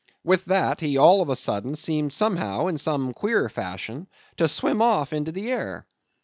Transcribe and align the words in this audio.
With 0.23 0.45
that, 0.45 0.81
he 0.81 0.97
all 0.97 1.21
of 1.21 1.29
a 1.29 1.35
sudden 1.35 1.75
seemed 1.75 2.11
somehow, 2.11 2.65
in 2.65 2.79
some 2.79 3.13
queer 3.13 3.47
fashion, 3.49 4.07
to 4.37 4.47
swim 4.47 4.81
off 4.81 5.13
into 5.13 5.31
the 5.31 5.51
air. 5.51 5.85